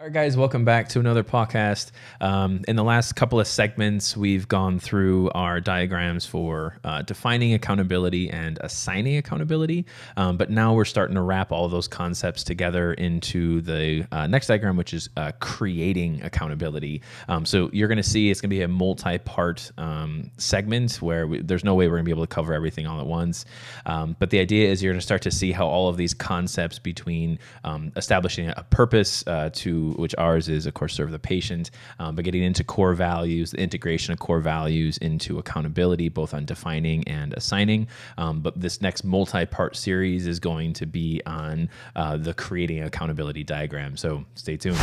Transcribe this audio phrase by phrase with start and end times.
[0.00, 1.90] All right, guys, welcome back to another podcast.
[2.20, 7.52] Um, in the last couple of segments, we've gone through our diagrams for uh, defining
[7.52, 9.86] accountability and assigning accountability.
[10.16, 14.46] Um, but now we're starting to wrap all those concepts together into the uh, next
[14.46, 17.02] diagram, which is uh, creating accountability.
[17.26, 21.02] Um, so you're going to see it's going to be a multi part um, segment
[21.02, 23.06] where we, there's no way we're going to be able to cover everything all at
[23.08, 23.46] once.
[23.84, 26.14] Um, but the idea is you're going to start to see how all of these
[26.14, 29.50] concepts between um, establishing a purpose uh,
[29.96, 33.60] which ours is, of course, serve the patient, um, but getting into core values, the
[33.60, 37.88] integration of core values into accountability, both on defining and assigning.
[38.16, 42.82] Um, but this next multi part series is going to be on uh, the creating
[42.82, 43.96] accountability diagram.
[43.96, 44.78] So stay tuned.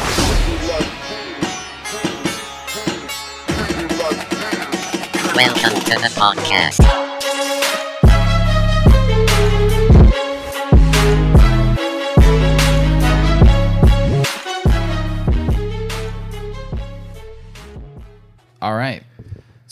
[5.36, 7.05] Welcome to the podcast.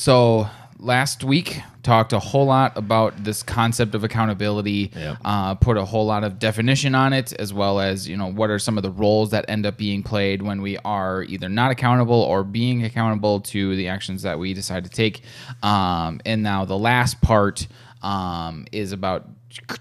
[0.03, 4.91] So last week talked a whole lot about this concept of accountability.
[4.93, 5.17] Yep.
[5.23, 8.49] Uh, put a whole lot of definition on it, as well as you know what
[8.49, 11.71] are some of the roles that end up being played when we are either not
[11.71, 15.21] accountable or being accountable to the actions that we decide to take.
[15.61, 17.65] Um, and now the last part
[18.01, 19.29] um, is about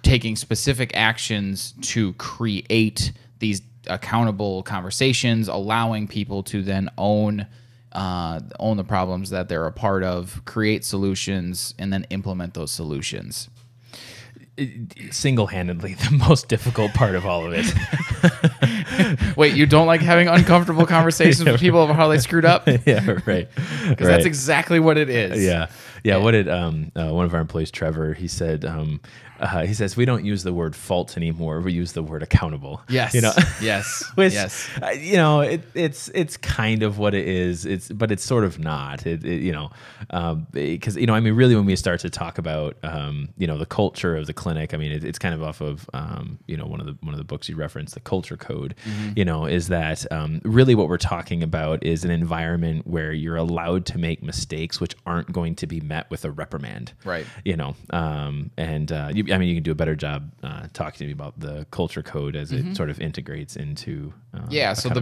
[0.03, 7.48] taking specific actions to create these accountable conversations, allowing people to then own
[7.93, 12.71] uh, own the problems that they're a part of, create solutions, and then implement those
[12.71, 13.48] solutions.
[15.11, 17.67] Single handedly, the most difficult part of all of it.
[19.37, 22.69] Wait, you don't like having uncomfortable conversations with people about how they screwed up?
[22.87, 23.48] Yeah, right.
[23.89, 25.43] Because that's exactly what it is.
[25.45, 25.69] Yeah.
[26.05, 28.13] Yeah, what did um, uh, one of our employees, Trevor?
[28.15, 29.01] He said, um,
[29.39, 31.61] uh, he says we don't use the word fault anymore.
[31.61, 32.81] We use the word accountable.
[32.89, 33.13] Yes.
[33.15, 34.05] you know, Yes.
[34.15, 34.69] which yes.
[34.81, 37.67] uh, you know it, it's it's kind of what it is.
[37.67, 39.05] It's but it's sort of not.
[39.07, 39.70] It, it you know
[40.53, 43.58] because you know I mean really when we start to talk about um, you know
[43.58, 46.57] the culture of the clinic, I mean it, it's kind of off of um, you
[46.57, 48.75] know one of the one of the books you referenced, the Culture Code.
[49.17, 53.37] You know is that um, really what we're talking about is an environment where you're
[53.37, 56.93] allowed to make mistakes which aren't going to be met with a reprimand.
[57.05, 57.27] Right.
[57.45, 60.67] You know, um, and uh, you, I mean you can do a better job uh,
[60.73, 64.73] talking to me about the Culture Code as it sort of integrates into uh, yeah
[64.73, 65.01] so the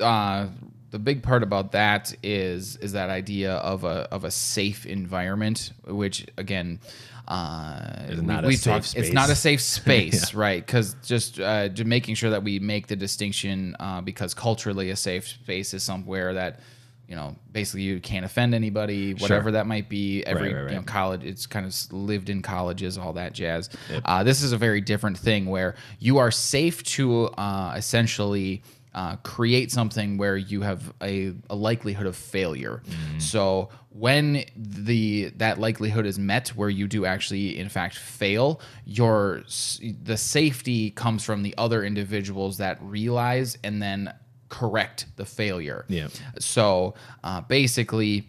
[0.00, 0.48] uh,
[0.90, 5.72] the big part about that is is that idea of a of a safe environment
[5.86, 6.78] which again
[7.28, 9.04] uh, It's we- not a we've safe talked- space.
[9.06, 10.64] It's not a safe space, right?
[10.64, 14.96] Because just uh, just making sure that we make the distinction uh, because culturally a
[14.96, 16.60] safe space is somewhere that
[17.08, 20.22] you know basically you can't offend anybody, whatever that might be.
[20.24, 23.70] Every right, You know, college, it's kind of lived in colleges, all that jazz.
[24.04, 28.62] Uh, this is a very different thing where you are safe to uh, essentially
[28.94, 32.82] uh, create something where you have a, a likelihood of failure.
[33.18, 39.42] So when the that likelihood is met, where you do actually in fact fail, your
[40.02, 44.12] the safety comes from the other individuals that realize and then
[44.48, 45.86] correct the failure.
[45.88, 46.08] Yeah.
[46.38, 46.94] So
[47.24, 48.28] uh, basically,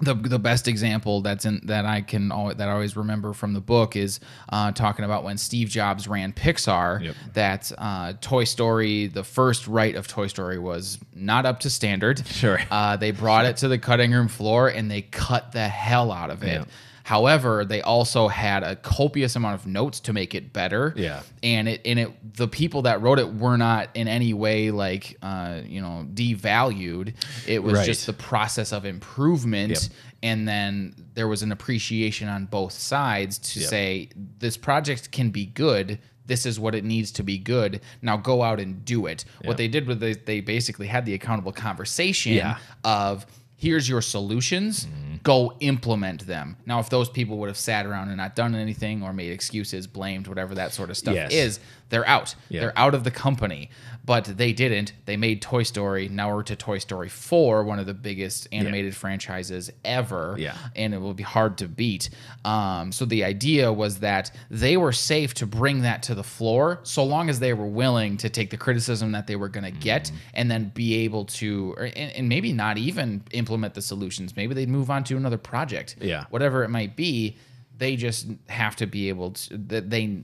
[0.00, 3.54] the the best example that's in that I can al- that I always remember from
[3.54, 4.20] the book is
[4.50, 7.02] uh, talking about when Steve Jobs ran Pixar.
[7.02, 7.14] Yep.
[7.32, 12.26] That uh, Toy Story, the first write of Toy Story was not up to standard.
[12.26, 12.60] Sure.
[12.70, 16.30] Uh, they brought it to the cutting room floor and they cut the hell out
[16.30, 16.60] of it.
[16.60, 16.64] Yeah.
[17.06, 20.92] However, they also had a copious amount of notes to make it better.
[20.96, 21.22] Yeah.
[21.40, 25.16] And it and it the people that wrote it were not in any way like
[25.22, 27.14] uh, you know devalued.
[27.46, 27.86] It was Right.
[27.86, 29.80] just the process of improvement Yep.
[30.24, 33.68] and then there was an appreciation on both sides to Yep.
[33.68, 34.08] say
[34.40, 38.42] this project can be good this is what it needs to be good now go
[38.42, 42.32] out and do it what they did was they, they basically had the accountable conversation
[42.32, 42.56] Yeah.
[42.82, 45.16] of here's your solutions Mm-hmm.
[45.22, 49.02] go implement them now if those people would have sat around and not done anything
[49.02, 51.32] or made excuses blamed whatever that sort of stuff Yes.
[51.32, 52.60] is they're out Yeah.
[52.60, 53.70] they're out of the company
[54.04, 57.86] but they didn't they made toy story now we're to toy story 4 one of
[57.86, 60.56] the biggest animated franchises ever Yeah.
[60.76, 62.10] and it will be hard to beat
[62.44, 66.80] um, so the idea was that they were safe to bring that to the floor
[66.82, 69.70] so long as they were willing to take the criticism that they were going to
[69.70, 70.16] get Mm-hmm.
[70.34, 74.54] and then be able to or, and, and maybe not even implement the solutions maybe
[74.54, 76.24] they'd move on to another project Yeah.
[76.30, 77.36] whatever it might be
[77.78, 80.22] they just have to be able to that they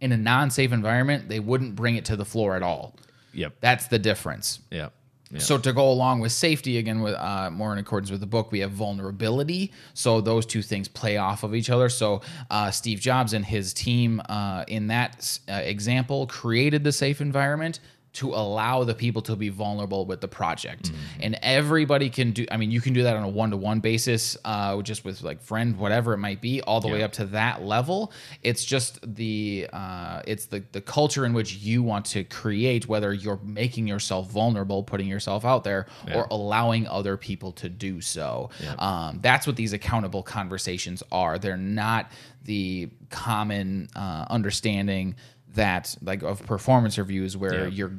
[0.00, 2.94] in a non-safe environment they wouldn't bring it to the floor at all
[3.32, 3.54] Yep.
[3.60, 4.92] that's the difference Yep.
[5.32, 5.38] Yeah.
[5.38, 8.50] so to go along with safety again with uh, more in accordance with the book
[8.50, 12.98] we have vulnerability so those two things play off of each other so uh, steve
[13.00, 17.78] jobs and his team uh, in that uh, example created the safe environment
[18.12, 20.90] to allow the people to be vulnerable with the project.
[20.90, 21.22] Mm-hmm.
[21.22, 24.80] and everybody can do i mean you can do that on a one-to-one basis uh,
[24.82, 28.12] just with like friend whatever it might be all the way up to that level.
[28.42, 33.12] It's just the uh, it's the the culture in which you want to create whether
[33.12, 38.50] you're making yourself vulnerable putting yourself out there or allowing other people to do so.
[38.78, 41.38] Um, that's what these accountable conversations are.
[41.38, 42.10] They're not
[42.44, 45.14] the common uh, understanding
[45.54, 47.74] that like of performance reviews where Yeah.
[47.74, 47.92] you're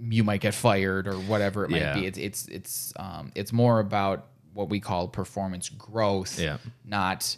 [0.00, 1.94] you might get fired or whatever it might Yeah.
[1.94, 6.58] be it's it's it's um, it's more about what we call performance growth Yeah.
[6.84, 7.36] not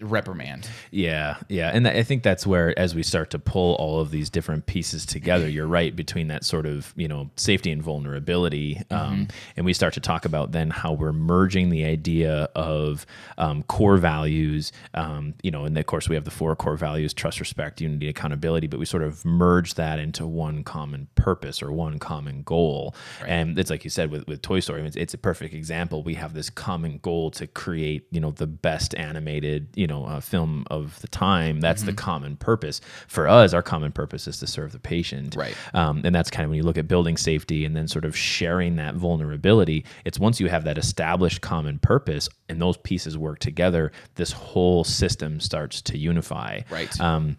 [0.00, 4.10] reprimand Yeah, yeah, and I think that's where, as we start to pull all of
[4.10, 8.82] these different pieces together, you're right between that sort of you know safety and vulnerability,
[8.90, 13.06] um, and we start to talk about then how we're merging the idea of
[13.38, 17.14] um, core values, um, you know, and of course we have the four core values:
[17.14, 18.66] trust, respect, unity, accountability.
[18.66, 22.94] But we sort of merge that into one common purpose or one common goal,
[23.26, 26.02] and it's like you said with with Toy Story, it's, it's a perfect example.
[26.02, 30.20] We have this common goal to create you know the best animated you know uh,
[30.20, 32.80] film of the time that's the common purpose.
[33.08, 35.36] For us our common purpose is to serve the patient.
[35.36, 35.56] Right.
[35.74, 38.16] um, and that's kind of when you look at building safety and then sort of
[38.16, 43.38] sharing that vulnerability it's once you have that established common purpose and those pieces work
[43.38, 46.60] together this whole system starts to unify.
[46.70, 47.00] Right.
[47.00, 47.38] Um,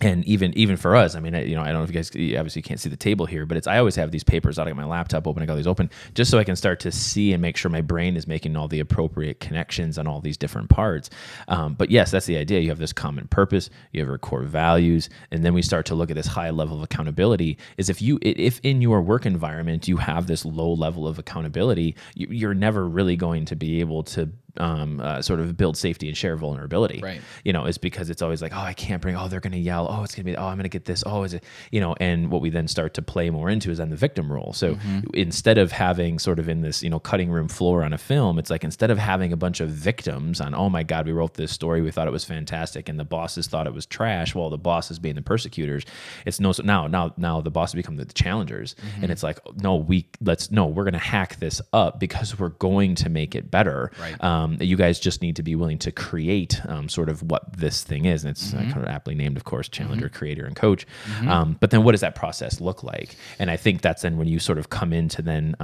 [0.00, 1.94] and even even for us, I mean, I, you know, I don't know if you
[1.94, 4.58] guys you obviously can't see the table here, but it's I always have these papers
[4.58, 4.68] out.
[4.68, 6.92] I got my laptop open, I got these open, just so I can start to
[6.92, 10.36] see and make sure my brain is making all the appropriate connections on all these
[10.36, 11.10] different parts.
[11.48, 12.60] Um, but yes, that's the idea.
[12.60, 15.96] You have this common purpose, you have your core values, and then we start to
[15.96, 17.58] look at this high level of accountability.
[17.76, 21.96] Is if you if in your work environment you have this low level of accountability,
[22.14, 26.08] you, you're never really going to be able to um, uh, sort of build safety
[26.08, 27.20] and share vulnerability Right.
[27.44, 29.58] you know, is because it's always like, oh, I can't bring, oh, they're going to
[29.58, 31.44] yell, oh, it's going to be, oh, I'm going to get this, oh, is it,
[31.70, 34.32] you know, and what we then start to play more into is then the victim
[34.32, 34.52] role.
[34.52, 34.76] So
[35.14, 38.38] instead of having sort of in this, you know, cutting room floor on a film,
[38.38, 41.34] it's like instead of having a bunch of victims on, oh my God, we wrote
[41.34, 44.50] this story, we thought it was fantastic, and the bosses thought it was trash, while
[44.50, 45.84] the bosses being the persecutors,
[46.26, 49.76] it's no, so now, now, now the bosses become the challengers, and it's like, no,
[49.76, 53.50] we let's no, we're going to hack this up because we're going to make it
[53.50, 53.92] better.
[54.00, 54.22] Right.
[54.24, 57.82] Um, you guys just need to be willing to create um, sort of what this
[57.84, 58.24] thing is.
[58.24, 60.86] And it's uh, kind of aptly named, of course, challenger, creator, and coach.
[61.28, 63.16] Um, but then what does that process look like?
[63.38, 65.54] And I think that's then when you sort of come into then.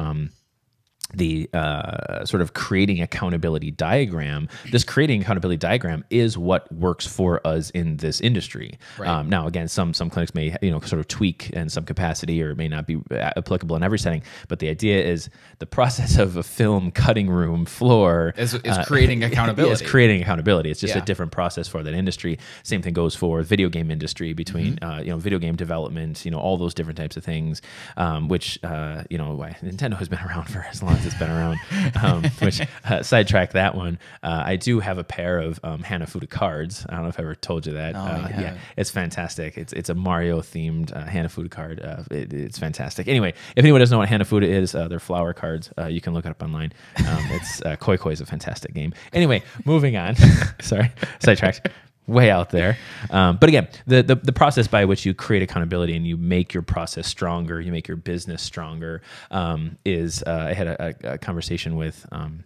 [1.17, 4.49] The uh, sort of creating accountability diagram.
[4.71, 8.79] This creating accountability diagram is what works for us in this industry.
[8.99, 9.09] Right.
[9.09, 12.43] Um, now, again, some some clinics may you know sort of tweak in some capacity,
[12.43, 14.23] or it may not be uh, applicable in every setting.
[14.49, 19.23] But the idea is the process of a film cutting room floor Is- is creating
[19.31, 19.73] accountability.
[19.85, 20.71] Is creating accountability.
[20.71, 21.03] It's just Yeah.
[21.03, 22.39] a different process for that industry.
[22.63, 24.85] Same thing goes for video game industry between Mm-hmm.
[24.85, 27.61] uh, you know video game development, you know all those different types of things,
[27.97, 31.19] um, which uh, you know why Nintendo has been around for as long as it's
[31.19, 31.59] been around.
[32.03, 33.99] Um, which uh, sidetrack that one.
[34.23, 36.87] Uh, I do have a pair of um, Hanafuda cards.
[36.89, 37.95] I don't know if I ever told you that.
[37.95, 39.59] No, uh, you yeah, it's fantastic.
[39.59, 41.81] It's it's a Mario themed uh, Hanafuda card.
[41.81, 43.09] Uh, it, it's fantastic.
[43.09, 45.71] Anyway, if anyone doesn't know what Hanafuda is, uh, they're flower cards.
[45.79, 46.73] Uh, you can look it up online.
[46.99, 48.95] Um, it's uh, Koi Koi is a fantastic game.
[49.13, 50.17] Anyway, moving on.
[50.61, 50.91] Sorry,
[51.21, 51.69] sidetracked.
[52.07, 52.77] Way out there,
[53.09, 56.53] um, but again, the, the the process by which you create accountability and you make
[56.53, 61.17] your process stronger, you make your business stronger, um, is uh, I had a, a,
[61.17, 62.45] conversation with um,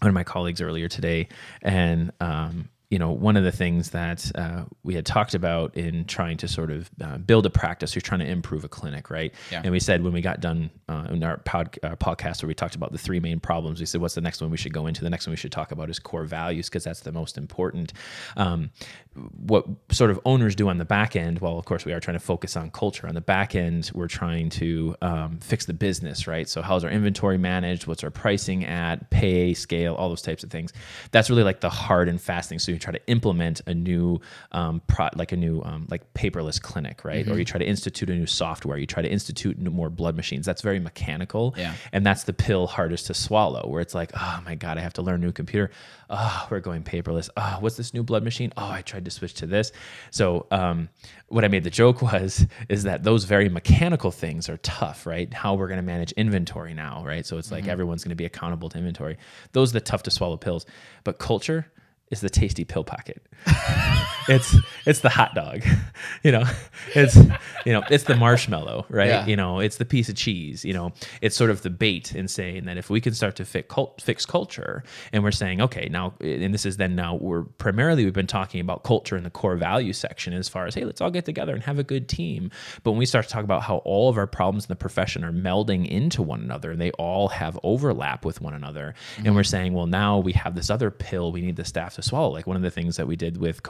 [0.00, 1.28] one of my colleagues earlier today,
[1.60, 6.04] and um, you know, one of the things that uh, we had talked about in
[6.04, 9.32] trying to sort of uh, build a practice, you're trying to improve a clinic, right?
[9.50, 9.62] Yeah.
[9.64, 12.54] And we said when we got done uh, in our pod, uh, podcast where we
[12.54, 14.88] talked about the three main problems, we said, what's the next one we should go
[14.88, 15.02] into?
[15.02, 17.94] The next one we should talk about is core values because that's the most important.
[18.36, 18.70] Um,
[19.14, 22.18] what sort of owners do on the back end, well, of course, we are trying
[22.18, 23.06] to focus on culture.
[23.06, 26.48] On the back end, we're trying to um, fix the business, right?
[26.48, 27.86] So, how's our inventory managed?
[27.86, 29.10] What's our pricing at?
[29.10, 30.72] Pay, scale, all those types of things.
[31.10, 32.58] That's really like the hard and fast thing.
[32.58, 34.20] So, try to implement a new,
[34.52, 37.26] um, pro- like a new, um, like paperless clinic, right?
[37.28, 38.76] Or you try to institute a new software.
[38.76, 40.44] You try to institute more blood machines.
[40.44, 41.54] That's very mechanical.
[41.56, 41.74] Yeah.
[41.92, 44.92] And that's the pill hardest to swallow, where it's like, oh my God, I have
[44.94, 45.70] to learn a new computer.
[46.10, 47.30] Oh, we're going paperless.
[47.36, 48.52] Oh, what's this new blood machine?
[48.56, 49.72] Oh, I tried to switch to this.
[50.10, 50.90] So, um,
[51.28, 55.32] what I made the joke was, is that those very mechanical things are tough, right?
[55.32, 57.24] How we're going to manage inventory now, right?
[57.24, 59.16] So it's like everyone's going to be accountable to inventory.
[59.52, 60.66] Those are the tough to swallow pills.
[61.04, 61.71] But culture
[62.12, 63.26] is the tasty pill packet.
[64.28, 65.62] it's it's the hot dog,
[66.22, 66.44] you know,
[66.94, 67.16] it's
[67.64, 69.08] you know it's the marshmallow, right?
[69.08, 69.26] Yeah.
[69.26, 70.64] You know, it's the piece of cheese.
[70.64, 73.44] You know, it's sort of the bait in saying that if we can start to
[73.44, 77.42] fix cult, fix culture, and we're saying okay now, and this is then now we're
[77.42, 80.84] primarily we've been talking about culture in the core value section as far as hey
[80.84, 82.50] let's all get together and have a good team,
[82.82, 85.24] but when we start to talk about how all of our problems in the profession
[85.24, 89.42] are melding into one another and they all have overlap with one another, and we're
[89.42, 89.46] mm-hmm.
[89.46, 92.30] saying well now we have this other pill we need the staff to swallow.
[92.30, 93.62] Like one of the things that we did with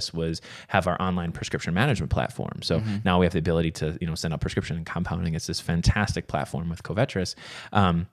[0.00, 2.60] Covetrus was have our online prescription management platform.
[2.62, 5.34] So now we have the ability to you know send out prescription and compounding.
[5.34, 7.34] It's this fantastic platform with Covetrus.
[7.72, 8.08] Um,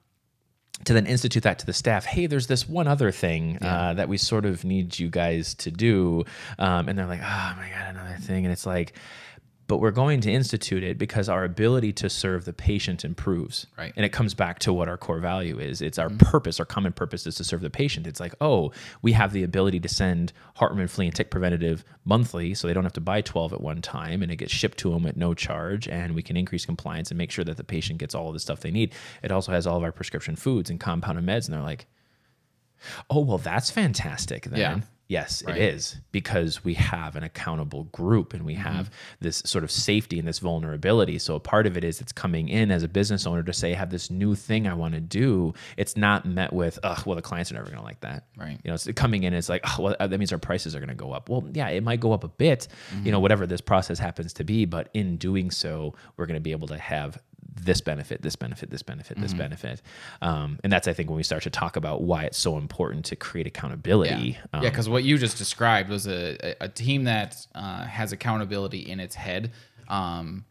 [0.83, 2.05] to then institute that to the staff.
[2.05, 5.71] Hey, there's this one other thing uh, that we sort of need you guys to
[5.71, 6.23] do,
[6.59, 8.93] um, and they're like, oh my god, another thing, and it's like.
[9.67, 13.67] But we're going to institute it because our ability to serve the patient improves.
[13.77, 13.91] Right.
[13.95, 15.81] And it comes back to what our core value is.
[15.81, 16.25] It's our mm-hmm.
[16.25, 18.07] purpose, our common purpose is to serve the patient.
[18.07, 18.71] It's like, oh,
[19.01, 22.85] we have the ability to send heartworm, flea, and tick preventative monthly so they don't
[22.85, 25.33] have to buy 12 at one time and it gets shipped to them at no
[25.33, 25.87] charge.
[25.87, 28.39] And we can increase compliance and make sure that the patient gets all of the
[28.39, 28.93] stuff they need.
[29.21, 31.45] It also has all of our prescription foods and compounded meds.
[31.45, 31.87] And they're like,
[33.09, 34.59] oh, well, that's fantastic then.
[34.59, 34.79] Yeah.
[35.09, 35.55] Yes, Right.
[35.57, 38.61] it is because we have an accountable group and we Mm-hmm.
[38.63, 41.17] have this sort of safety and this vulnerability.
[41.19, 43.71] So a part of it is it's coming in as a business owner to say,
[43.71, 45.53] I have this new thing I want to do.
[45.77, 48.25] It's not met with, oh, well, the clients are never going to like that.
[48.35, 48.59] Right.
[48.63, 50.89] You know, it's coming in, it's like, oh, well, that means our prices are going
[50.89, 51.29] to go up.
[51.29, 53.05] Well, yeah, it might go up a bit, Mm-hmm.
[53.05, 54.65] you know, whatever this process happens to be.
[54.65, 57.17] But in doing so, we're going to be able to have
[57.59, 59.39] this benefit, this benefit, this benefit, this Mm-hmm.
[59.39, 59.81] benefit.
[60.21, 63.05] Um, and that's, I think, when we start to talk about why it's so important
[63.05, 64.37] to create accountability.
[64.53, 68.11] Yeah, Um, because what you just described was a, a, a team that uh, has
[68.11, 69.51] accountability in its head.
[69.89, 70.45] Um,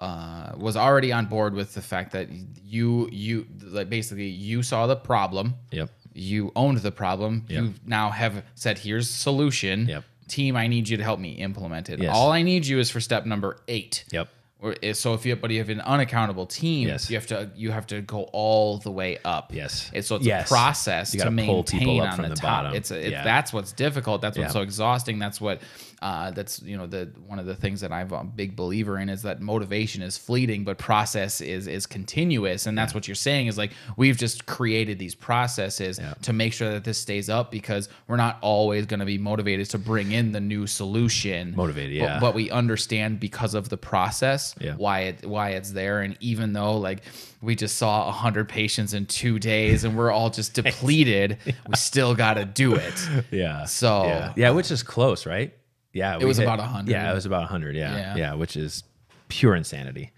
[0.00, 2.28] uh, was already on board with the fact that
[2.64, 5.54] you you like basically you saw the problem.
[5.72, 5.90] Yep.
[6.14, 7.44] You owned the problem.
[7.48, 7.62] Yep.
[7.62, 10.04] You now have said, "Here's solution." Yep.
[10.28, 12.00] Team, I need you to help me implement it.
[12.00, 12.14] Yes.
[12.14, 14.04] All I need you is for step number eight.
[14.10, 14.28] Yep.
[14.62, 17.08] Or so if you but you have an unaccountable team, Yes.
[17.08, 19.54] you have to you have to go all the way up.
[19.54, 19.90] Yes.
[19.94, 20.46] It's, so it's Yes.
[20.50, 22.64] a process You to gotta pull people maintain up on from the, the top.
[22.64, 22.74] bottom.
[22.76, 23.24] It's, a, it's Yeah.
[23.24, 24.20] that's what's difficult.
[24.20, 24.52] That's what's Yeah.
[24.52, 25.18] so exhausting.
[25.18, 25.62] That's what
[26.02, 29.08] uh, that's you know the one of the things that I'm a big believer in
[29.10, 32.66] is that motivation is fleeting, but process is is continuous.
[32.66, 36.14] And that's what you're saying is like we've just created these processes Yeah.
[36.22, 39.68] to make sure that this stays up because we're not always going to be motivated
[39.70, 41.54] to bring in the new solution.
[41.56, 44.74] Motivated, But- but we understand because of the process Yeah.
[44.74, 47.02] why it why it's there and even though like
[47.42, 51.74] we just saw a 100 patients in two days and we're all just depleted we
[51.76, 53.64] still got to do it Yeah.
[53.66, 55.54] So- yeah, yeah which is close, right?
[55.92, 56.90] Yeah, It was about 100.
[56.90, 57.74] Yeah, it was about hundred.
[57.74, 58.16] Yeah, Yeah.
[58.16, 58.84] yeah, which is
[59.28, 60.12] pure insanity.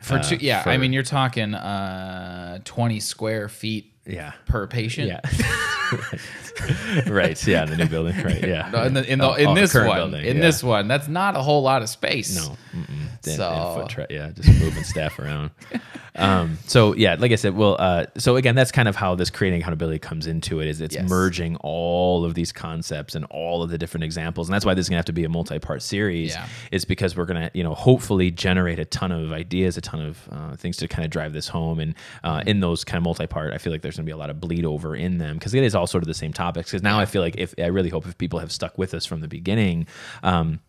[0.00, 5.20] for two yeah i mean you're talking uh 20 square feet Yeah, per patient yeah.
[7.06, 7.46] right.
[7.46, 8.16] Yeah, the new building.
[8.22, 8.38] Right.
[8.48, 8.70] Yeah.
[8.72, 10.42] No, in, the, in, the, Oh, in oh, this one building, in yeah.
[10.42, 12.56] this one that's not a whole lot of space No.
[12.72, 15.50] And So- tra- yeah, just moving staff around.
[16.18, 19.30] Um, so yeah, like I said, well, uh, so again, that's kind of how this
[19.30, 20.66] creating accountability comes into it.
[20.66, 21.08] Is it's Yes.
[21.08, 24.86] merging all of these concepts and all of the different examples, and that's why this
[24.86, 26.30] is gonna have to be a multi-part series.
[26.32, 26.48] Yeah.
[26.72, 30.28] Is because we're gonna, you know, hopefully generate a ton of ideas, a ton of
[30.32, 33.52] uh, things to kind of drive this home, and uh, in those kind of multi-part,
[33.54, 35.62] I feel like there's gonna be a lot of bleed over in them because it
[35.62, 36.70] is all sort of the same topics.
[36.70, 39.06] Because now I feel like if I really hope if people have stuck with us
[39.06, 39.86] from the beginning.
[40.22, 40.60] Um,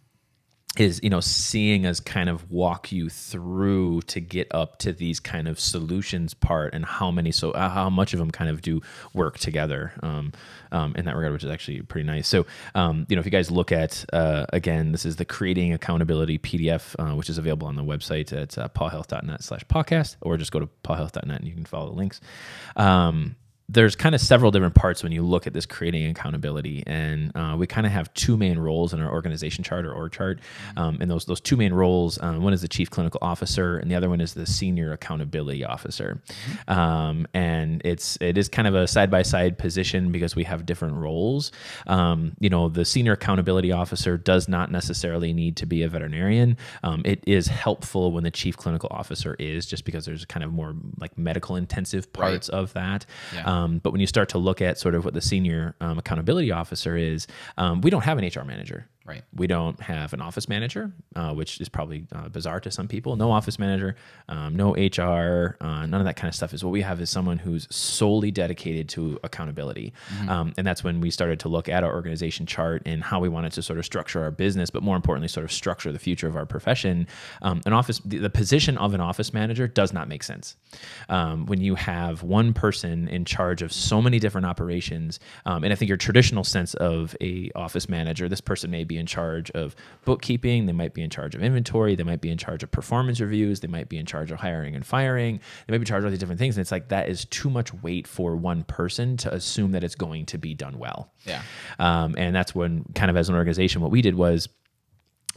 [0.78, 5.20] is you know seeing us kind of walk you through to get up to these
[5.20, 8.62] kind of solutions part and how many so uh, how much of them kind of
[8.62, 8.80] do
[9.14, 10.32] work together um,
[10.72, 12.46] um, in that regard which is actually pretty nice so
[12.76, 16.38] um, you know if you guys look at uh, again this is the creating accountability
[16.38, 20.52] pdf uh, which is available on the website at uh, pawhealth.net slash podcast or just
[20.52, 22.22] go to pawhealth.net and you can follow the links
[22.76, 23.36] um,
[23.72, 27.56] there's kind of several different parts when you look at this creating accountability, and uh,
[27.58, 30.40] we kind of have two main roles in our organization chart or org chart.
[30.76, 33.92] Um, and those those two main roles, um, one is the chief clinical officer, and
[33.92, 36.20] the other one is the senior accountability officer.
[36.68, 40.66] Um, and it's it is kind of a side by side position because we have
[40.66, 41.52] different roles.
[41.86, 46.58] Um, you know, the senior accountability officer does not necessarily need to be a veterinarian.
[46.84, 50.52] Um, it is helpful when the chief clinical officer is, just because there's kind of
[50.52, 53.06] more like medical intensive parts of that.
[53.36, 53.59] Yeah.
[53.60, 56.52] Um, but when you start to look at sort of what the senior um, accountability
[56.52, 58.88] officer is, um, we don't have an HR manager.
[59.10, 59.24] Right.
[59.36, 63.16] We don't have an office manager, uh, which is probably uh, bizarre to some people.
[63.16, 63.96] No office manager,
[64.28, 66.54] um, no HR, uh, none of that kind of stuff.
[66.54, 69.94] Is what we have is someone who's solely dedicated to accountability,
[70.28, 73.30] um, and that's when we started to look at our organization chart and how we
[73.30, 76.28] wanted to sort of structure our business, but more importantly, sort of structure the future
[76.28, 77.08] of our profession.
[77.42, 80.56] Um, an office, the, the position of an office manager does not make sense
[81.10, 85.20] um, when you have one person in charge of so many different operations.
[85.48, 88.99] Um, and I think your traditional sense of a office manager, this person may be
[89.00, 89.76] in charge of
[90.06, 93.20] bookkeeping, they might be in charge of inventory, they might be in charge of performance
[93.20, 96.02] reviews, they might be in charge of hiring and firing, they might be in charge
[96.02, 96.58] of all these different things.
[96.58, 99.96] And it's like that is too much weight for one person to assume that it's
[99.96, 101.12] going to be done well.
[101.26, 101.42] Yeah.
[101.80, 104.50] Um, and that's when, kind of as an organization, what we did was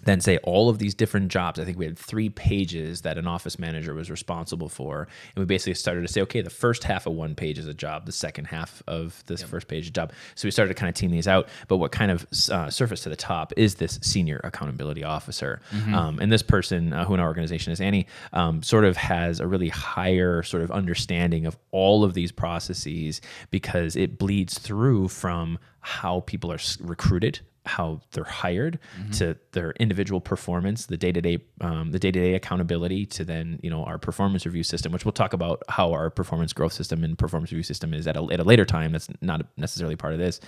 [0.02, 1.58] then say all of these different jobs.
[1.58, 5.08] I think we had three pages that an office manager was responsible for.
[5.34, 7.74] And we basically started to say, okay, the first half of one page is a
[7.74, 10.12] job, the second half of this first page is a job.
[10.34, 11.48] So we started to kind of team these out.
[11.68, 15.60] But what kind of uh, surfaced to the top is this senior accountability officer.
[15.94, 19.40] Um, and this person, uh, who in our organization is Annie, um, sort of has
[19.40, 25.08] a really higher sort of understanding of all of these processes because it bleeds through
[25.08, 28.78] from how people are recruited how they're hired
[29.12, 33.98] to their individual performance the day-to-day um, the day-to-day accountability to then you know our
[33.98, 37.62] performance review system which we'll talk about how our performance growth system and performance review
[37.62, 38.92] system is at a, at a later time.
[38.92, 40.40] That's not necessarily part of this.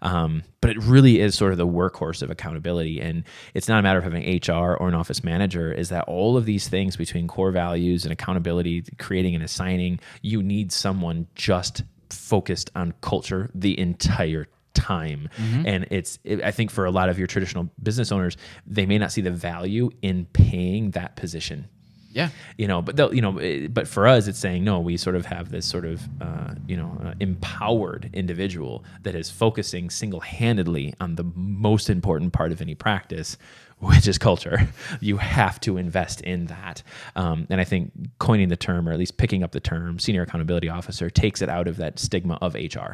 [0.00, 3.00] Um, but it really is sort of the workhorse of accountability.
[3.00, 6.36] And it's not a matter of having hr or an office manager is that all
[6.36, 11.82] of these things between core values and accountability creating and assigning you need someone just
[12.10, 14.46] focused on culture the entire
[14.82, 15.28] time.
[15.66, 18.36] And it's it, i think for a lot of your traditional business owners
[18.76, 21.68] they may not see the value in paying that position.
[22.14, 22.28] Yeah.
[22.58, 25.16] you know but they'll you know eh, but for us it's saying no we sort
[25.16, 30.92] of have this sort of uh, you know uh, empowered individual that is focusing single-handedly
[31.00, 33.38] on the most important part of any practice
[33.78, 34.58] which is culture.
[35.00, 36.82] You have to invest in that.
[37.16, 40.22] Um, and i think coining the term or at least picking up the term senior
[40.22, 42.90] accountability officer takes it out of that stigma of hr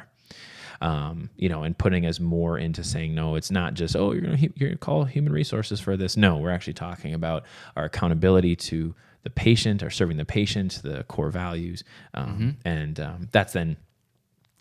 [0.81, 4.23] um, you know, and putting us more into saying, no, it's not just, oh, you're
[4.37, 6.17] to you're gonna call human resources for this.
[6.17, 7.45] No, we're actually talking about
[7.77, 8.95] our accountability to
[9.25, 11.83] the patient, or serving the patient, the core values,
[12.15, 13.77] um, and um, that's then,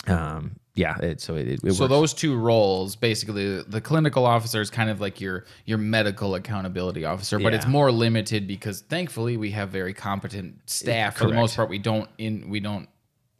[0.07, 0.97] um, yeah.
[0.99, 1.89] It, so it, it So works.
[1.89, 7.05] those two roles, basically, the clinical officer is kind of like your your medical accountability
[7.05, 11.17] officer, but it's more limited because thankfully we have very competent staff.
[11.17, 12.89] For the most part, we don't in we don't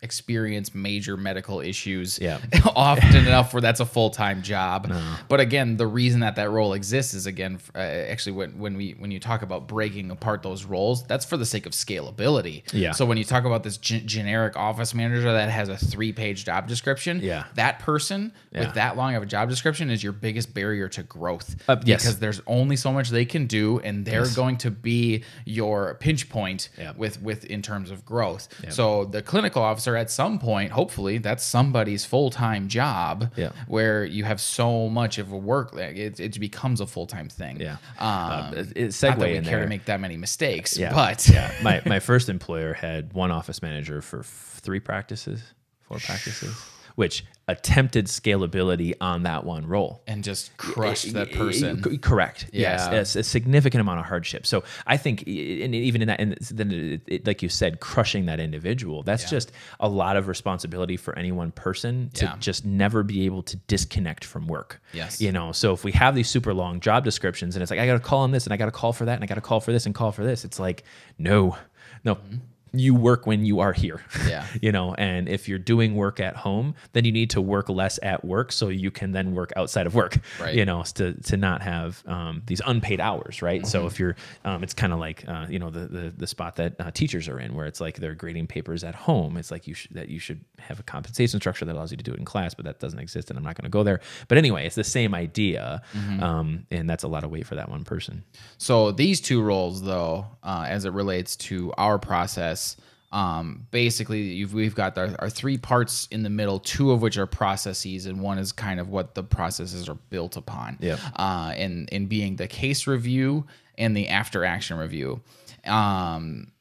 [0.02, 2.40] experience major medical issues Yeah.
[2.76, 4.92] often enough where that's a full-time job
[5.28, 8.92] but again the reason that that role exists is again uh, actually when, when we
[9.00, 12.92] when you talk about breaking apart those roles that's for the sake of scalability Yeah.
[12.92, 16.68] so when you talk about this gen- generic office manager that has a three-page job
[16.68, 17.46] description Yeah.
[17.56, 18.60] that person Yeah.
[18.66, 22.04] with that long of a job description is your biggest barrier to growth Uh, yes.
[22.04, 26.30] because there's only so much they can do and they're going to be your pinch
[26.30, 26.94] point Yeah.
[26.96, 31.44] with with in terms of growth so the clinical officer at some point hopefully that's
[31.46, 33.52] somebody's full-time job Yeah.
[33.68, 37.60] where you have so much of a work like, it, it becomes a full-time thing
[37.62, 37.78] yeah.
[38.00, 39.64] um, Uh, it, it not that we in care there.
[39.64, 40.94] to make that many mistakes yeah.
[40.94, 45.42] but yeah, my my first employer had one office manager for f- three practices,
[45.84, 46.56] four practices,
[46.98, 50.02] which attempted scalability on that one role.
[50.08, 52.48] and just crushed that eh, eh, person eh, Correct.
[52.52, 52.96] Yes, Yeah.
[52.98, 54.48] yes, a significant amount of hardship.
[54.48, 55.30] So I think, and
[55.76, 59.04] even in that, and then it, it, like you said, crushing that individual.
[59.04, 59.30] That's Yeah.
[59.30, 62.36] just a lot of responsibility for any one person to Yeah.
[62.40, 64.82] just never be able to disconnect from work.
[64.92, 65.22] Yes.
[65.22, 67.86] You know, so if we have these super long job descriptions, and it's like I
[67.86, 69.36] got to call on this, and I got to call for that, and I got
[69.36, 70.84] to call for this, and call for this, it's like
[71.20, 71.56] no,
[72.04, 72.16] no.
[72.16, 72.38] Mm-hmm.
[72.80, 74.02] You work when you are here.
[74.28, 74.46] Yeah.
[74.62, 77.98] you know, and if you're doing work at home, then you need to work less
[78.04, 80.18] at work so you can then work outside of work.
[80.40, 80.56] Right.
[80.56, 83.66] You know, to to not have um, these unpaid hours, right?
[83.66, 83.88] So Mm-hmm.
[83.88, 86.76] if you're, um, it's kind of like uh, you know the, the the spot that
[86.80, 89.38] uh, teachers are in, where it's like they're grading papers at home.
[89.38, 92.04] It's like you should that you should have a compensation structure that allows you to
[92.04, 94.00] do it in class, but that doesn't exist, and I'm not going to go there.
[94.28, 96.22] But anyway, it's the same idea, Mm-hmm.
[96.24, 98.24] um, and that's a lot of weight for that one person.
[98.58, 102.67] So these two roles, though, uh, as it relates to our process,
[103.12, 107.18] um, basically you've, we've got our, our three parts in the middle, two of which
[107.18, 110.78] are processes, and one is kind of what the processes are built upon.
[110.82, 111.00] Yep.
[111.16, 113.46] Uh, in in being the case review
[113.78, 115.22] and the after action review.
[115.66, 116.52] Um,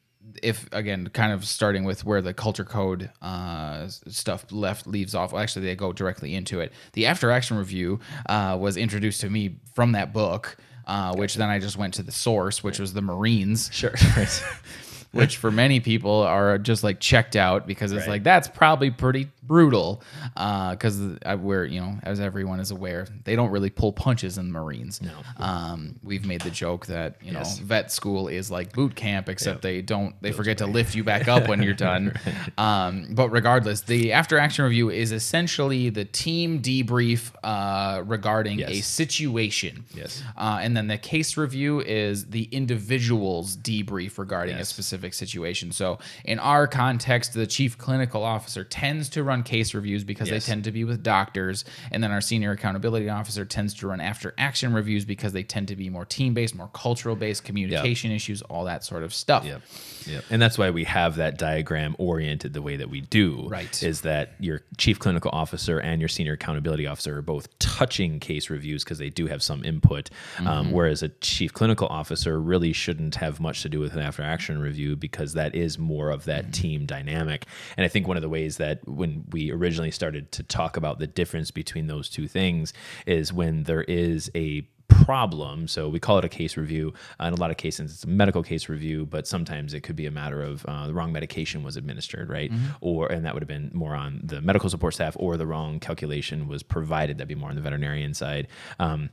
[0.42, 5.32] if again, kind of starting with where the culture code uh, stuff left leaves off.
[5.32, 6.72] Well, actually, they go directly into it.
[6.92, 11.48] The after action review uh, was introduced to me from that book, uh, which then
[11.48, 13.70] I just went to the source, which was the Marines.
[13.72, 13.94] Sure.
[15.16, 18.10] which for many people are just like checked out because it's Right.
[18.10, 20.02] like that's probably pretty brutal
[20.34, 24.46] because uh, we're you know as everyone is aware they don't really pull punches in
[24.52, 25.12] the marines No.
[25.38, 27.58] um, we've made the joke that you know Yes.
[27.60, 29.62] vet school is like boot camp except Yep.
[29.62, 32.12] they don't they forget to lift you back up when you're done
[32.58, 38.80] um, but regardless the after action review is essentially the team debrief uh, regarding a
[38.80, 40.22] situation Yes.
[40.36, 45.72] uh, and then the case review is the individual's debrief regarding a specific specific situation.
[45.72, 50.46] So, in our context, the chief clinical officer tends to run case reviews because Yes.
[50.46, 54.00] they tend to be with doctors, and then our senior accountability officer tends to run
[54.00, 58.10] after action reviews because they tend to be more team based, more cultural based, communication
[58.10, 59.44] issues, all that sort of stuff.
[59.44, 59.62] Yep.
[60.06, 60.24] Yep.
[60.30, 63.48] And that's why we have that diagram oriented the way that we do.
[63.48, 63.82] Right.
[63.82, 68.48] Is that your chief clinical officer and your senior accountability officer are both touching case
[68.50, 70.10] reviews because they do have some input.
[70.36, 70.46] Mm-hmm.
[70.46, 74.22] Um, whereas a chief clinical officer really shouldn't have much to do with an after
[74.22, 76.30] action review because that is more of Mm-hmm.
[76.30, 77.46] that team dynamic.
[77.76, 80.98] And I think one of the ways that when we originally started to talk about
[80.98, 82.72] the difference between those two things
[83.06, 85.68] is when there is a problem.
[85.68, 86.94] So we call it a case review.
[87.20, 89.96] Uh, in a lot of cases, it's a medical case review, but sometimes it could
[89.96, 92.50] be a matter of uh, the wrong medication was administered, right?
[92.80, 95.80] Or and that would have been more on the medical support staff, or the wrong
[95.80, 97.18] calculation was provided.
[97.18, 98.48] That'd be more on the veterinarian side.
[98.78, 99.10] Um,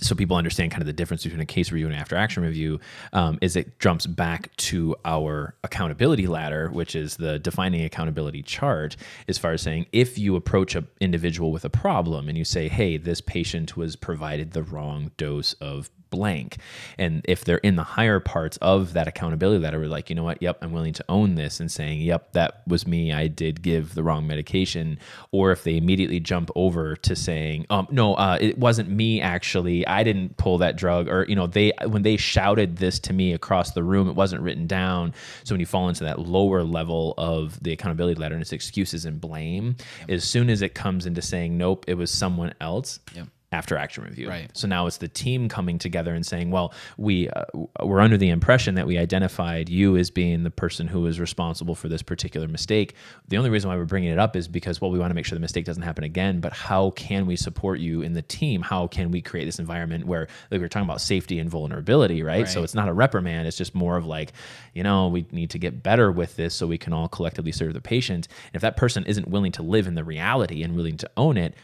[0.00, 2.80] so people understand kind of the difference between a case review and after action review
[3.12, 8.96] um, is it jumps back to our accountability ladder which is the defining accountability chart
[9.28, 12.68] as far as saying if you approach an individual with a problem and you say
[12.68, 16.56] hey this patient was provided the wrong dose of blank.
[16.98, 20.24] And if they're in the higher parts of that accountability ladder we're like you know
[20.24, 20.40] what?
[20.42, 23.12] Yep i'm willing to own this and saying yep that was me.
[23.12, 24.98] I did give the wrong medication.
[25.32, 29.86] Or if they immediately jump over to saying um no uh, it wasn't me actually.
[29.86, 31.08] I didn't pull that drug.
[31.08, 34.42] Or you know they when they shouted this to me across the room it wasn't
[34.42, 35.14] written down.
[35.44, 39.04] So when you fall into that lower level of the accountability ladder and it's excuses
[39.04, 39.76] and blame
[40.08, 43.28] as soon as it comes into saying nope it was someone else Yep.
[43.56, 44.28] After action review.
[44.28, 44.50] Right.
[44.52, 47.44] So now it's the team coming together and saying, well, we uh,
[47.82, 51.74] we're under the impression that we identified you as being the person who is responsible
[51.74, 52.94] for this particular mistake.
[53.28, 55.24] The only reason why we're bringing it up is because well, we want to make
[55.24, 56.40] sure the mistake doesn't happen again.
[56.40, 58.60] But how can we support you in the team?
[58.60, 62.22] How can we create this environment where like we are talking about safety and vulnerability,
[62.22, 62.46] right?
[62.46, 63.48] So it's not a reprimand.
[63.48, 64.32] It's just more of like,
[64.74, 67.72] you know, we need to get better with this so we can all collectively serve
[67.72, 68.28] the patient.
[68.52, 71.36] And if that person isn't willing to live in the reality and willing to own
[71.36, 71.54] it,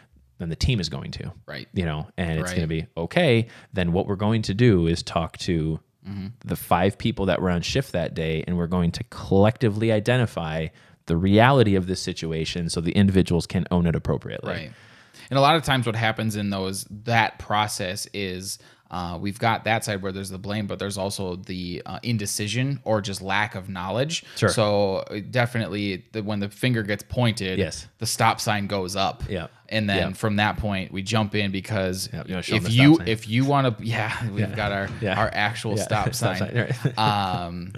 [0.43, 1.69] then the team is going to Right.
[1.73, 2.57] you know, and it's Right.
[2.57, 3.47] going to be okay.
[3.73, 6.27] Then what we're going to do is talk to Mm-hmm.
[6.45, 10.67] the five people that were on shift that day, and we're going to collectively identify
[11.07, 14.53] the reality of this situation so the individuals can own it appropriately.
[14.53, 14.73] Right.
[15.31, 18.59] And a lot of times, what happens in those that process is
[18.93, 22.79] uh, we've got that side where there's the blame, but there's also the uh, indecision
[22.85, 24.23] or just lack of knowledge.
[24.37, 24.51] Sure.
[24.51, 27.89] So uh, definitely, the, when the finger gets pointed, Yes.
[27.99, 29.23] the stop sign goes up.
[29.29, 29.47] Yeah.
[29.71, 30.13] And then Yeah.
[30.13, 33.09] from that point, we jump in because Yeah, you wanna show 'em if you sign?
[33.09, 35.19] if you want to, yeah, we've got our Yeah.
[35.19, 35.83] our actual Yeah.
[35.85, 36.75] stop Stop sign.
[36.75, 37.73] sign, um,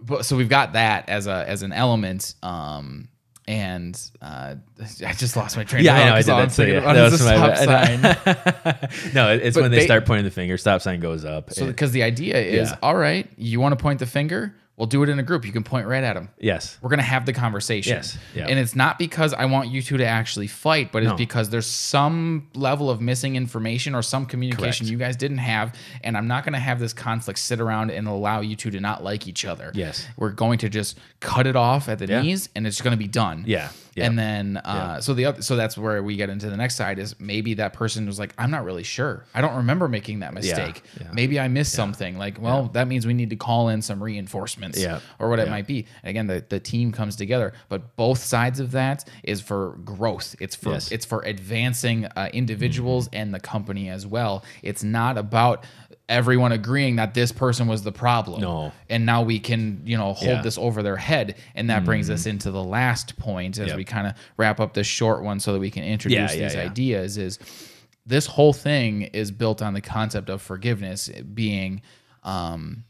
[0.00, 2.34] but so we've got that as a as an element.
[2.42, 3.08] Um,
[3.48, 4.54] and uh,
[5.06, 5.84] I just lost my train.
[5.84, 6.14] Yeah, of I know.
[6.16, 6.72] I thought did that too.
[6.72, 6.78] Yeah.
[6.90, 8.24] about was the my stop
[9.04, 9.14] sign.
[9.14, 11.52] no, it's But when they, they- start pointing the finger, stop sign goes up.
[11.52, 12.78] So because the idea is, Yeah.
[12.82, 15.44] all right, you want to point the finger, we'll do it in a group.
[15.44, 16.28] You can point right at them.
[16.38, 16.76] yes.
[16.82, 17.94] We're gonna have the conversation.
[17.96, 18.46] Yes, yeah.
[18.46, 21.16] And it's not because I want you two to actually fight, but it's No.
[21.16, 24.90] because there's some level of missing information or some communication Correct.
[24.92, 28.40] you guys didn't have, and I'm not gonna have this conflict sit around and allow
[28.40, 29.70] you two to not like each other.
[29.74, 30.06] Yes.
[30.16, 32.22] We're going to just cut it off at the Yeah.
[32.22, 33.44] knees, and it's gonna be done.
[33.46, 34.06] Yeah, yeah.
[34.06, 36.98] And then, uh, so the other, so that's where we get into the next side
[36.98, 39.24] is maybe that person was like, I'm not really sure.
[39.34, 40.82] I don't remember making that mistake.
[41.00, 41.08] yeah.
[41.12, 42.18] Maybe I missed something.
[42.18, 45.48] Like, well, that means we need to call in some reinforcements Yeah, or what it
[45.48, 45.86] might be.
[46.02, 50.36] And again, the, the team comes together, but both sides of that is for growth.
[50.40, 50.86] It's for Yes.
[50.86, 50.94] Mm-hmm.
[50.94, 54.44] it's for advancing uh, individuals and the company as well.
[54.62, 55.64] It's not about
[56.08, 58.40] everyone agreeing that this person was the problem.
[58.40, 58.72] No.
[58.88, 60.34] And now we can, you know, hold Yeah.
[60.36, 60.42] Mm-hmm.
[60.44, 61.34] this over their head.
[61.56, 63.76] And that brings us into the last point as Yep.
[63.76, 66.54] we kind of wrap up this short one so that we can introduce Yeah, these
[66.54, 66.62] yeah.
[66.62, 67.40] ideas is
[68.06, 71.82] this whole thing is built on the concept of forgiveness being
[72.22, 72.84] um,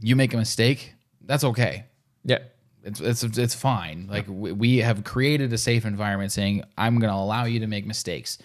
[0.00, 1.84] you make a mistake, that's okay.
[2.24, 2.38] Yeah.
[2.82, 4.08] It's, it's, it's fine.
[4.10, 7.68] Like we, we have created a safe environment saying, I'm going to allow you to
[7.68, 8.38] make mistakes.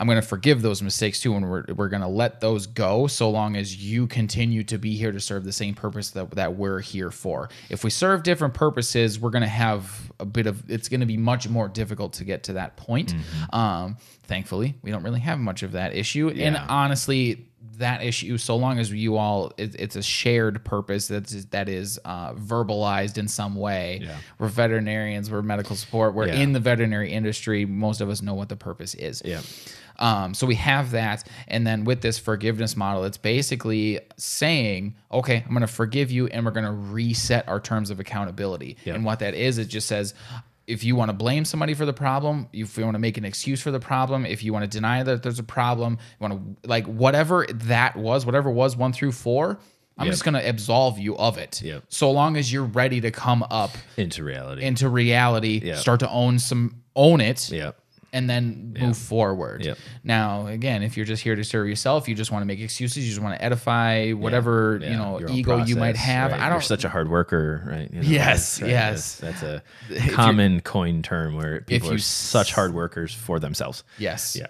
[0.00, 3.06] I'm going to forgive those mistakes too, and we're, we're going to let those go
[3.06, 6.56] so long as you continue to be here to serve the same purpose that, that
[6.56, 7.50] we're here for.
[7.68, 11.06] If we serve different purposes, we're going to have a bit of, it's going to
[11.06, 13.14] be much more difficult to get to that point.
[13.52, 16.30] Um, thankfully, we don't really have much of that issue.
[16.30, 21.44] And honestly, that issue, so long as you all, it, it's a shared purpose that's,
[21.46, 24.00] that is uh, verbalized in some way.
[24.02, 24.16] Yeah.
[24.38, 26.34] We're veterinarians, we're medical support, we're Yeah.
[26.40, 27.66] in the veterinary industry.
[27.66, 29.20] Most of us know what the purpose is.
[29.24, 29.42] Yeah.
[29.98, 31.26] Um, so we have that.
[31.48, 36.26] And then with this forgiveness model, it's basically saying, okay, I'm going to forgive you
[36.28, 38.78] and we're going to reset our terms of accountability.
[38.86, 38.94] Yeah.
[38.94, 40.14] And what that is, it just says,
[40.70, 43.24] if you want to blame somebody for the problem, if you want to make an
[43.24, 46.62] excuse for the problem, if you want to deny that there's a problem, you want
[46.62, 49.58] to like whatever that was, whatever was one through four,
[49.98, 50.12] I'm Yep.
[50.12, 51.60] just going to absolve you of it.
[51.60, 51.84] Yep.
[51.88, 54.62] So long as you're ready to come up into reality.
[54.64, 55.76] into reality, Yeah.
[55.76, 57.72] start to own some own it, yeah.
[58.12, 59.64] And then move forward.
[59.64, 59.78] Yep.
[60.02, 63.04] Now, again, if you're just here to serve yourself, you just want to make excuses,
[63.04, 64.90] you just want to edify whatever Yeah.
[64.90, 66.30] you know Your ego you might process, have.
[66.32, 66.40] right?
[66.40, 66.64] I You're don't.
[66.64, 67.88] such a hard worker, right?
[67.92, 69.16] You know, Yes, that's- yes.
[69.16, 69.40] That's,
[69.88, 73.84] that's a common coin term where people you are such hard workers for themselves.
[73.98, 74.36] yes.
[74.36, 74.46] Yeah.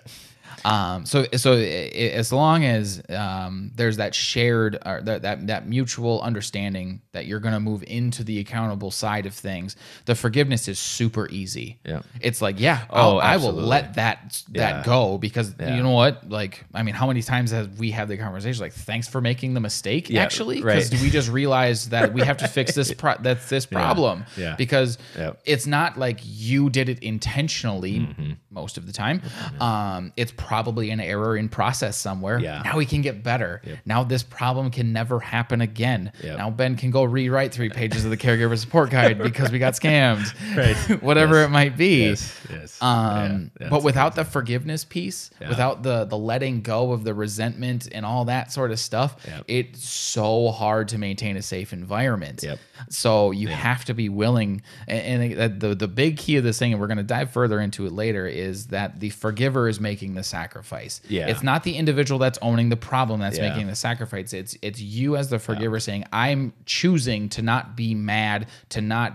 [0.65, 5.47] Um, so so i- i- as long as um, there's that shared or that, that
[5.47, 10.15] that mutual understanding that you're going to move into the accountable side of things, the
[10.15, 11.79] forgiveness is super easy.
[11.85, 12.03] Yeah.
[12.21, 14.83] it's like yeah, Oh, I will let that that Yeah.
[14.85, 15.77] go because Yeah.
[15.77, 16.29] you know what?
[16.29, 18.61] Like, I mean, how many times have we had the conversation?
[18.61, 20.11] Like, thanks for making the mistake.
[20.11, 20.75] Yeah, actually, right.
[20.85, 22.93] because we just realized that we have to fix this.
[22.93, 24.25] Pro- that's this problem.
[24.37, 24.55] yeah.
[24.57, 24.99] because
[25.45, 28.33] it's not like you did it intentionally Mm-hmm.
[28.51, 29.23] most of the time.
[29.61, 32.39] Um, it's probably an error in process somewhere.
[32.41, 32.63] Yeah.
[32.65, 33.63] Now we can get better.
[33.85, 36.13] Now this problem can never happen again.
[36.25, 36.39] Yep.
[36.39, 39.75] Now Ben can go rewrite three pages of the caregiver support guide because we got
[39.75, 40.27] scammed.
[40.57, 41.03] Right.
[41.03, 41.47] Whatever Yes.
[41.47, 42.07] it might be.
[42.07, 42.41] Yes.
[42.51, 42.83] Yes.
[42.83, 45.49] Um, Yeah, but without the forgiveness piece, Yeah.
[45.51, 49.45] without the the letting go of the resentment and all that sort of stuff, Yep.
[49.49, 52.43] it's so hard to maintain a safe environment.
[52.43, 52.59] Yep.
[52.89, 56.73] So you have to be willing, and, and the the big key of this thing,
[56.73, 60.15] and we're going to dive further into it later, is that the forgiver is making
[60.15, 61.01] the sacrifice.
[61.09, 61.27] Yeah.
[61.29, 63.51] it's not the individual that's owning the problem that's Yeah.
[63.51, 64.33] making the sacrifice.
[64.33, 69.13] It's it's you as the forgiver saying, "I'm choosing to not be mad, to not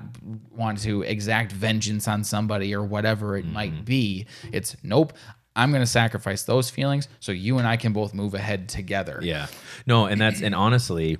[0.51, 3.54] want to exact vengeance on somebody or whatever it Mm-hmm.
[3.54, 5.13] might be." It's nope.
[5.58, 9.19] I'm going to sacrifice those feelings so you and I can both move ahead together.
[9.23, 9.47] Yeah.
[9.88, 11.17] No, and that's and honestly,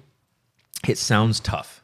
[0.88, 1.82] it sounds tough.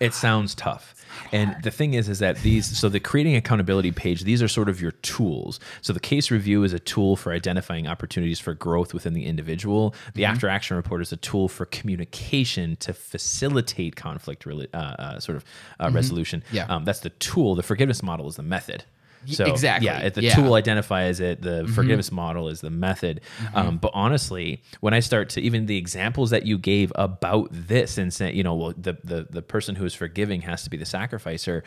[0.00, 0.94] it sounds tough.
[1.32, 4.68] And the thing is, is that these, so the creating accountability page, these are sort
[4.68, 5.60] of your tools.
[5.80, 9.94] So the case review is a tool for identifying opportunities for growth within the individual.
[10.14, 10.32] The Mm-hmm.
[10.32, 15.44] after action report is a tool for communication to facilitate conflict uh, uh, sort of
[15.80, 16.42] uh, resolution.
[16.46, 16.56] Mm-hmm.
[16.56, 16.66] Yeah.
[16.66, 17.54] Um, that's the tool.
[17.54, 18.84] The forgiveness model is the method.
[19.26, 19.86] So exactly.
[19.86, 20.34] yeah, the Yeah.
[20.34, 21.42] tool identifies it.
[21.42, 21.72] The mm-hmm.
[21.72, 23.20] forgiveness model is the method.
[23.38, 23.56] Mm-hmm.
[23.56, 27.98] Um, but honestly, when I start to even the examples that you gave about this
[27.98, 30.76] and saying, you know, well, the the the person who is forgiving has to be
[30.76, 31.62] the sacrificer.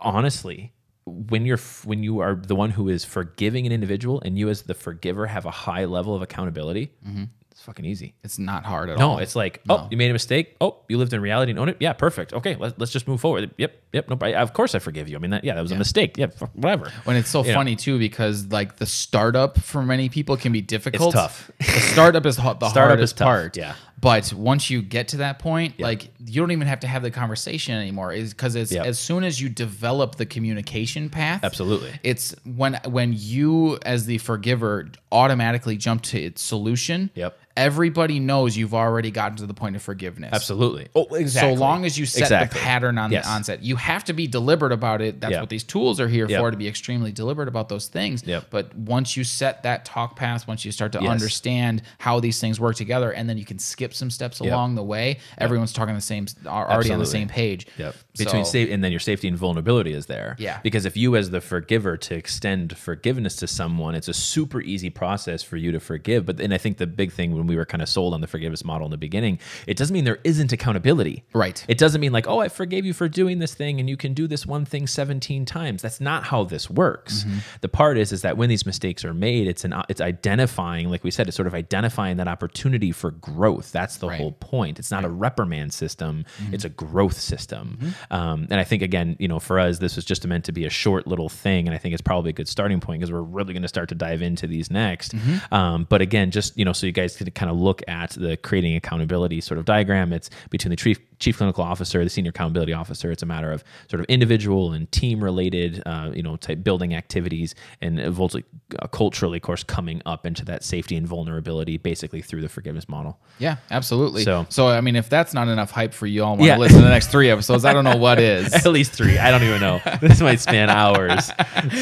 [0.00, 0.72] Honestly,
[1.06, 4.62] when you're when you are the one who is forgiving an individual and you as
[4.62, 8.14] the forgiver have a high level of accountability, it's fucking easy.
[8.22, 9.16] It's not hard at all.
[9.16, 10.56] No, it's like, oh, you made a mistake.
[10.60, 11.76] Oh, you lived in reality and owned it.
[11.80, 12.32] Yeah, perfect.
[12.32, 13.50] Okay, let's, let's just move forward.
[13.58, 14.08] Yep, yep.
[14.08, 15.16] No, I, of course I forgive you.
[15.16, 16.16] I mean, that, yeah, that was a mistake.
[16.16, 16.90] Yeah, whatever.
[17.04, 17.54] When it's so You know.
[17.58, 21.14] funny too, because like the startup for many people can be difficult.
[21.14, 21.50] tough.
[21.58, 23.56] the startup is the Startup hardest is tough, part.
[23.56, 23.74] yeah.
[24.00, 27.10] But once you get to that point, like you don't even have to have the
[27.10, 28.12] conversation anymore.
[28.12, 28.84] Is because it's Yep.
[28.84, 31.42] as soon as you develop the communication path.
[31.42, 31.92] Absolutely.
[32.02, 37.10] It's when when you as the forgiver automatically jump to its solution.
[37.14, 37.38] Yep.
[37.56, 40.30] Everybody knows you've already gotten to the point of forgiveness.
[40.32, 40.88] Absolutely.
[40.94, 41.54] Oh, exactly.
[41.54, 42.58] So long as you set Exactly.
[42.58, 43.26] the pattern on Yes.
[43.26, 45.20] the onset, you have to be deliberate about it.
[45.20, 45.40] That's Yep.
[45.42, 46.40] what these tools are here Yep.
[46.40, 48.24] for to be extremely deliberate about those things.
[48.26, 48.46] Yep.
[48.50, 51.08] But once you set that talk path, once you start to Yes.
[51.10, 54.82] understand how these things work together, and then you can skip some steps along the
[54.82, 57.68] way, everyone's talking the same, are already on the same page.
[57.78, 57.94] Yep.
[58.18, 60.34] Between So- safe and then your safety and vulnerability is there.
[60.40, 60.58] Yeah.
[60.64, 64.90] Because if you as the forgiver to extend forgiveness to someone, it's a super easy
[64.90, 66.26] process for you to forgive.
[66.26, 68.26] But then I think the big thing when we were kind of sold on the
[68.26, 71.24] forgiveness model in the beginning, it doesn't mean there isn't accountability.
[71.32, 71.64] Right.
[71.68, 74.14] It doesn't mean like, oh, I forgave you for doing this thing and you can
[74.14, 75.82] do this one thing 17 times.
[75.82, 77.24] That's not how this works.
[77.24, 77.38] Mm-hmm.
[77.60, 81.04] The part is is that when these mistakes are made, it's an it's identifying, like
[81.04, 83.70] we said, it's sort of identifying that opportunity for growth.
[83.72, 84.14] That's the Right.
[84.14, 84.22] Mm-hmm.
[84.22, 84.78] whole point.
[84.78, 87.78] It's not a reprimand system; it's a growth system.
[88.10, 90.64] Um, and I think again, you know, for us, this was just meant to be
[90.66, 93.22] a short little thing, and I think it's probably a good starting point because we're
[93.22, 95.14] really going to start to dive into these next.
[95.16, 95.54] Mm-hmm.
[95.54, 98.36] Um, but again, just you know, so you guys could kind of look at the
[98.36, 100.12] creating accountability sort of diagram.
[100.12, 103.10] It's between the chief chief clinical officer, the senior accountability officer.
[103.10, 106.94] It's a matter of sort of individual and team related, uh, you know, type building
[106.94, 108.44] activities, and eventually,
[108.80, 112.88] uh, culturally, of course, coming up into that safety and vulnerability, basically through the forgiveness
[112.88, 113.18] model.
[113.38, 114.22] Yeah, absolutely.
[114.24, 116.58] So- So, I mean, if that's not enough hype for you all, want to Yeah.
[116.58, 118.52] listen to the next three episodes, I don't know what is.
[118.52, 119.18] At least three.
[119.18, 119.80] I don't even know.
[120.00, 121.30] this might span hours.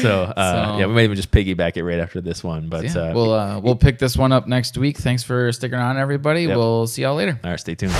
[0.01, 2.69] So, uh, So- yeah, we might even just piggyback it right after this one.
[2.69, 4.97] But Yeah, uh, we'll uh, we'll pick this one up next week.
[4.97, 6.43] Thanks for sticking on, everybody.
[6.43, 6.57] Yep.
[6.57, 7.39] We'll see y'all later.
[7.43, 7.93] all right, stay tuned.